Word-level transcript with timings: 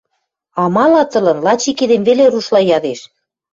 Амалат 0.63 1.11
ылын, 1.19 1.39
лач 1.45 1.61
ик 1.71 1.79
эдем 1.83 2.01
веле 2.07 2.25
рушла 2.33 2.61
ядеш: 2.77 2.99